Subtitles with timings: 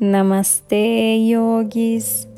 [0.00, 2.28] Namastê, yogis!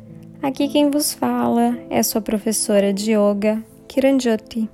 [0.41, 4.67] Aqui quem vos fala é sua professora de yoga, Kiranjoti.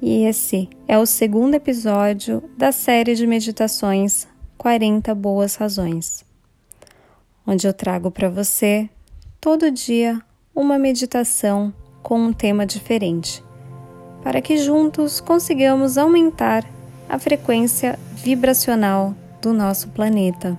[0.00, 6.24] E esse é o segundo episódio da série de meditações 40 Boas Razões,
[7.44, 8.88] onde eu trago para você
[9.40, 10.22] todo dia
[10.54, 13.42] uma meditação com um tema diferente,
[14.22, 16.64] para que juntos consigamos aumentar
[17.08, 19.12] a frequência vibracional
[19.42, 20.56] do nosso planeta.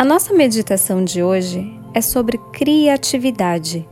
[0.00, 3.86] A nossa meditação de hoje é sobre criatividade.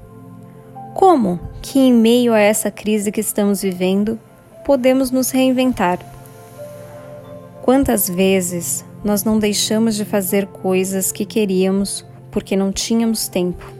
[0.94, 4.18] Como que, em meio a essa crise que estamos vivendo,
[4.64, 5.98] podemos nos reinventar?
[7.60, 13.70] Quantas vezes nós não deixamos de fazer coisas que queríamos porque não tínhamos tempo?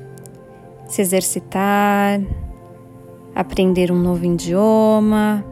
[0.86, 2.20] Se exercitar,
[3.34, 5.42] aprender um novo idioma,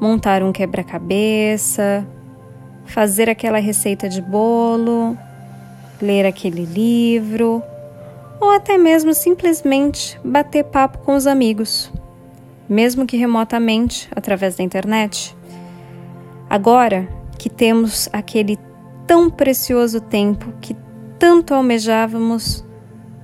[0.00, 2.08] montar um quebra-cabeça,
[2.86, 5.18] fazer aquela receita de bolo
[6.00, 7.62] ler aquele livro
[8.40, 11.90] ou até mesmo simplesmente bater papo com os amigos,
[12.68, 15.36] mesmo que remotamente através da internet.
[16.48, 17.08] Agora
[17.38, 18.58] que temos aquele
[19.06, 20.76] tão precioso tempo que
[21.18, 22.64] tanto almejávamos,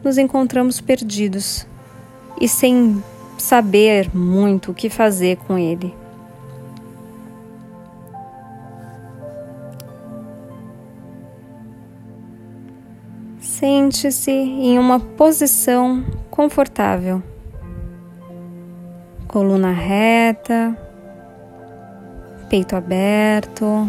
[0.02, 1.66] nos encontramos perdidos
[2.40, 3.02] e sem
[3.38, 6.01] saber muito o que fazer com ele.
[13.62, 17.22] Sente-se em uma posição confortável,
[19.28, 20.76] coluna reta,
[22.50, 23.88] peito aberto.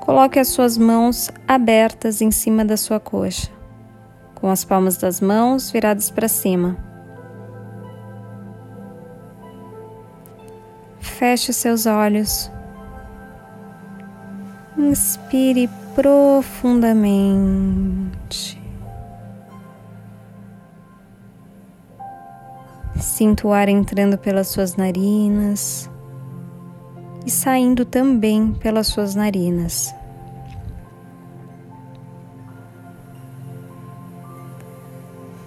[0.00, 3.48] Coloque as suas mãos abertas em cima da sua coxa,
[4.34, 6.76] com as palmas das mãos viradas para cima.
[10.98, 12.50] Feche seus olhos.
[14.76, 18.60] Inspire profundamente.
[22.98, 25.90] Sinto o ar entrando pelas suas narinas
[27.26, 29.94] e saindo também pelas suas narinas.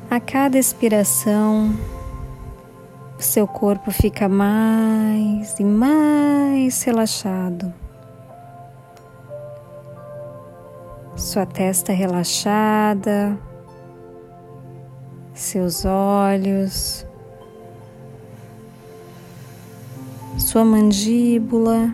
[0.10, 1.76] A cada expiração,
[3.18, 7.74] seu corpo fica mais e mais relaxado.
[11.34, 13.36] Sua testa relaxada,
[15.34, 17.08] seus olhos,
[20.38, 21.92] sua mandíbula.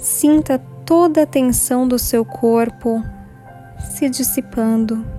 [0.00, 3.04] Sinta toda a tensão do seu corpo
[3.78, 5.17] se dissipando.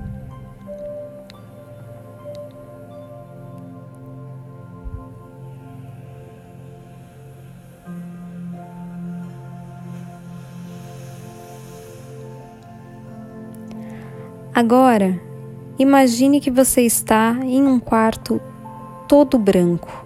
[14.60, 15.18] Agora,
[15.80, 18.42] imagine que você está em um quarto
[19.08, 20.06] todo branco.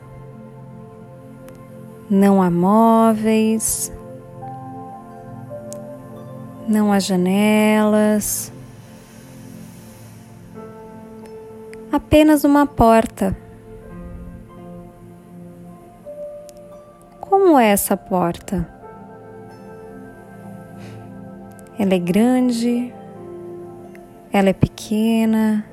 [2.08, 3.92] Não há móveis,
[6.68, 8.54] não há janelas,
[11.92, 13.36] apenas uma porta.
[17.20, 18.70] Como é essa porta?
[21.80, 22.94] Ela é grande,
[24.34, 25.64] ela é pequena,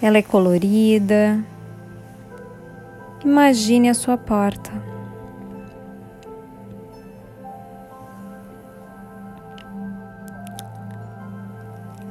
[0.00, 1.44] ela é colorida.
[3.22, 4.72] Imagine a sua porta.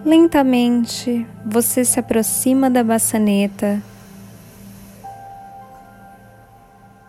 [0.05, 3.81] Lentamente você se aproxima da maçaneta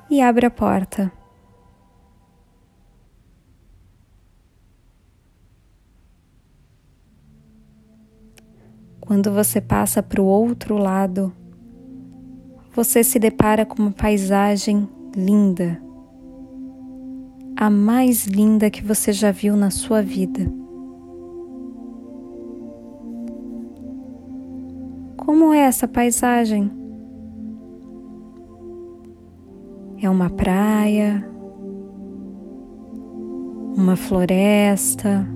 [0.08, 1.12] e abre a porta.
[9.18, 11.32] Quando você passa para o outro lado,
[12.72, 15.82] você se depara com uma paisagem linda,
[17.56, 20.48] a mais linda que você já viu na sua vida.
[25.16, 26.70] Como é essa paisagem?
[30.00, 31.28] É uma praia,
[33.76, 35.26] uma floresta,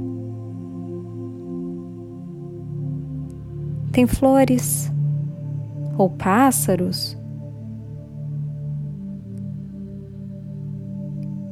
[3.92, 4.90] Tem flores
[5.98, 7.16] ou pássaros?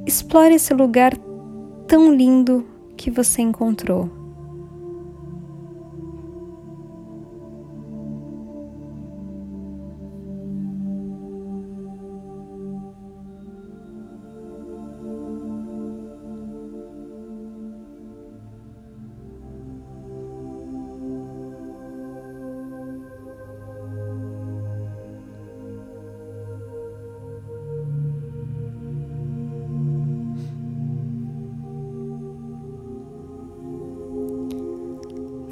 [0.07, 1.13] Explore esse lugar
[1.87, 2.67] tão lindo
[2.97, 4.20] que você encontrou.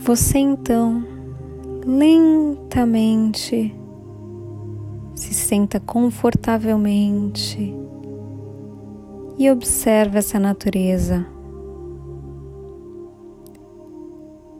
[0.08, 1.04] Você então
[1.84, 3.76] lentamente
[5.14, 7.74] se senta confortavelmente
[9.36, 11.26] e observa essa natureza.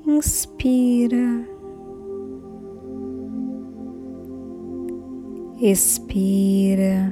[0.07, 1.49] Inspira,
[5.63, 7.11] expira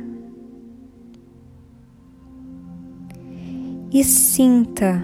[3.90, 5.02] e sinta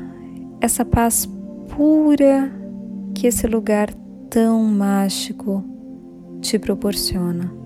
[0.60, 1.26] essa paz
[1.74, 2.60] pura
[3.14, 3.92] que esse lugar
[4.28, 5.64] tão mágico
[6.40, 7.61] te proporciona.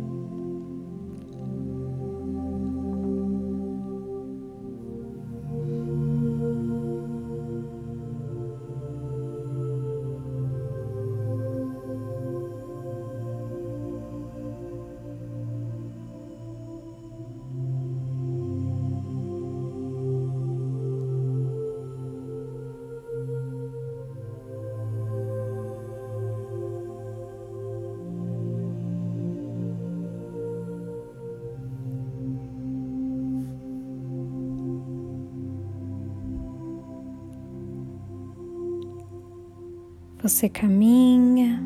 [40.29, 41.63] Você caminha,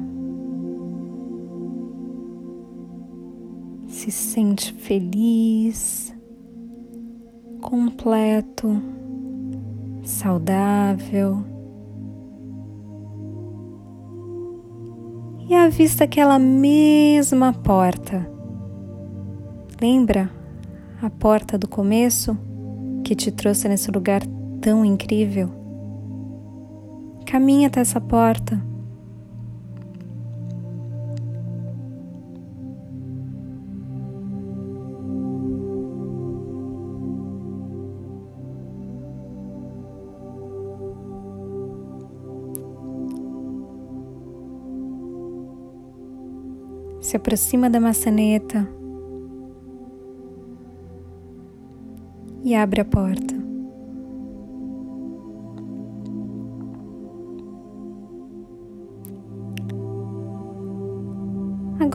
[3.86, 6.14] se sente feliz,
[7.62, 8.82] completo,
[10.02, 11.42] saudável.
[15.48, 18.30] E avista aquela mesma porta.
[19.80, 20.30] Lembra
[21.00, 22.36] a porta do começo
[23.02, 24.20] que te trouxe nesse lugar
[24.60, 25.59] tão incrível?
[27.30, 28.60] Caminha até essa porta.
[47.00, 48.68] Se aproxima da maçaneta
[52.42, 53.39] e abre a porta.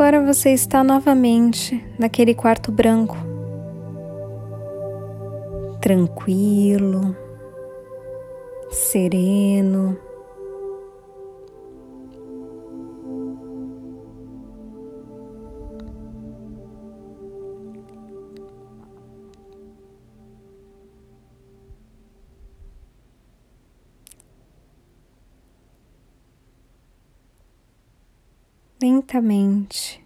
[0.05, 3.17] Agora você está novamente naquele quarto branco,
[5.81, 7.17] tranquilo,
[8.69, 9.97] sereno.
[28.85, 29.99] Lentamente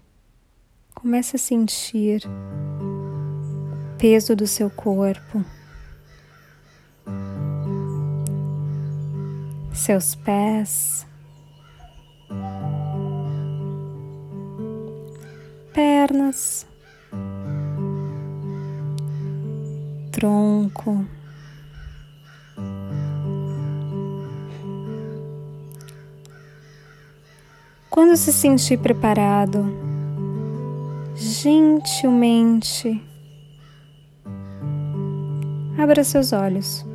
[0.96, 5.44] comece a sentir o peso do seu corpo,
[9.74, 11.06] seus pés,
[15.74, 16.66] pernas,
[20.10, 21.06] tronco.
[28.00, 29.66] Quando se sentir preparado,
[31.18, 33.04] gentilmente
[35.78, 36.86] abra seus olhos.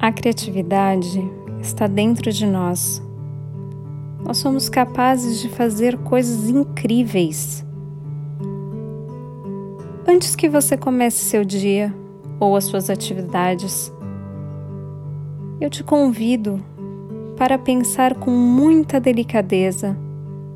[0.00, 3.00] A criatividade está dentro de nós.
[4.24, 7.64] Nós somos capazes de fazer coisas incríveis.
[10.04, 11.94] Antes que você comece seu dia,
[12.40, 13.92] ou as suas atividades.
[15.60, 16.60] Eu te convido
[17.36, 19.96] para pensar com muita delicadeza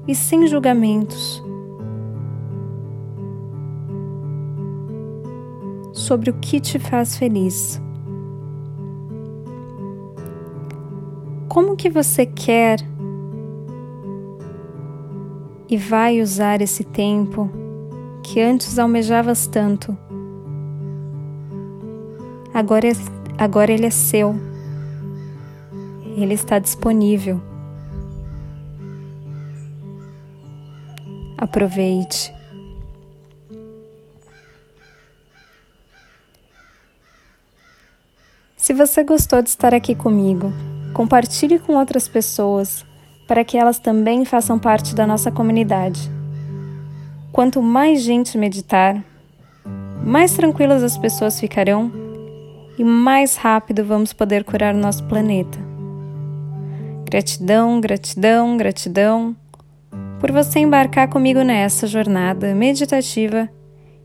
[0.07, 1.43] e sem julgamentos
[5.93, 7.81] sobre o que te faz feliz.
[11.49, 12.81] Como que você quer
[15.69, 17.49] e vai usar esse tempo
[18.23, 19.97] que antes almejavas tanto?
[22.63, 22.93] Agora, é,
[23.39, 24.37] agora ele é seu.
[26.17, 27.43] Ele está disponível.
[31.37, 32.33] Aproveite.
[38.57, 40.53] Se você gostou de estar aqui comigo,
[40.95, 42.87] compartilhe com outras pessoas
[43.27, 46.09] para que elas também façam parte da nossa comunidade.
[47.33, 49.03] Quanto mais gente meditar,
[50.07, 52.02] mais tranquilas as pessoas ficarão
[52.83, 55.57] e mais rápido vamos poder curar o nosso planeta.
[57.05, 59.37] Gratidão, gratidão, gratidão
[60.19, 63.49] por você embarcar comigo nessa jornada meditativa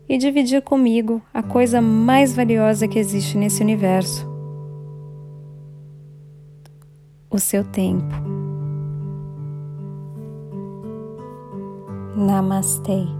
[0.08, 4.24] e dividir comigo a coisa mais valiosa que existe nesse universo:
[7.28, 8.14] o seu tempo.
[12.14, 13.17] Namastei.